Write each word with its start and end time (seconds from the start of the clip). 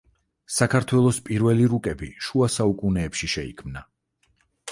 საქართველოს 0.53 1.19
პირველი 1.27 1.67
რუკები 1.73 2.09
შუასაუკუნეებში 2.27 3.29
შეიქმნა. 3.35 3.87